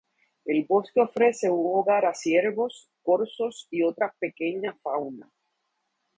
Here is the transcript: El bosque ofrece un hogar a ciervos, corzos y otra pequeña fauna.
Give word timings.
El 0.45 0.65
bosque 0.67 0.99
ofrece 0.99 1.51
un 1.51 1.61
hogar 1.63 2.07
a 2.07 2.15
ciervos, 2.15 2.89
corzos 3.03 3.67
y 3.69 3.83
otra 3.83 4.15
pequeña 4.19 4.73
fauna. 4.81 5.31